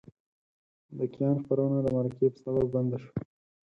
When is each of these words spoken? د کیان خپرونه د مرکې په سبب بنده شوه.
د 0.97 0.99
کیان 1.13 1.35
خپرونه 1.43 1.77
د 1.81 1.87
مرکې 1.95 2.27
په 2.33 2.37
سبب 2.43 2.65
بنده 2.73 2.97
شوه. 3.03 3.15